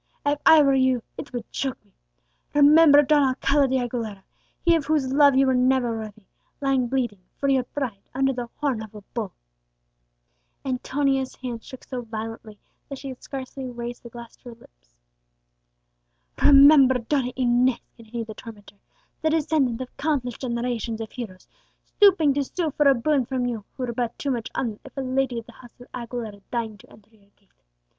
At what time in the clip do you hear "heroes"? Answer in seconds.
21.11-21.47